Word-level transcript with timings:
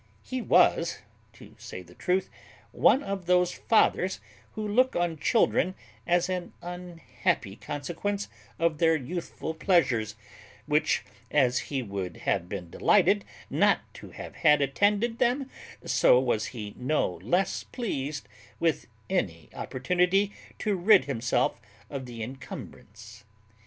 He 0.23 0.41
was, 0.41 0.97
to 1.33 1.53
say 1.59 1.83
the 1.83 1.93
truth, 1.93 2.27
one 2.71 3.03
of 3.03 3.27
those 3.27 3.51
fathers 3.53 4.19
who 4.53 4.67
look 4.67 4.95
on 4.95 5.19
children 5.19 5.75
as 6.07 6.27
an 6.27 6.53
unhappy 6.59 7.55
consequence 7.55 8.27
of 8.57 8.79
their 8.79 8.95
youthful 8.95 9.53
pleasures; 9.53 10.15
which, 10.65 11.05
as 11.29 11.59
he 11.69 11.83
would 11.83 12.17
have 12.25 12.49
been 12.49 12.71
delighted 12.71 13.25
not 13.47 13.81
to 13.93 14.09
have 14.09 14.37
had 14.37 14.59
attended 14.59 15.19
them, 15.19 15.51
so 15.85 16.19
was 16.19 16.45
he 16.47 16.73
no 16.79 17.19
less 17.21 17.63
pleased 17.65 18.27
with 18.59 18.87
any 19.07 19.49
opportunity 19.53 20.33
to 20.57 20.75
rid 20.75 21.05
himself 21.05 21.61
of 21.91 22.07
the 22.07 22.23
incumbrance. 22.23 23.23